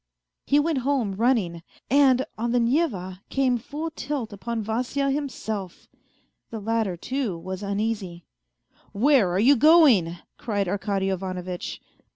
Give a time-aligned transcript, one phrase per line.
[0.47, 5.87] He went home running, and on the Neva came full tilt upon Vasya himself.
[6.49, 8.25] The latter, too, was uneasy."
[8.93, 11.79] Where are you going 1" cried Arkady Ivanovitch.